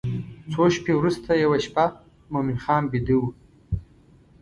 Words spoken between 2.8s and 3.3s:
بیده و.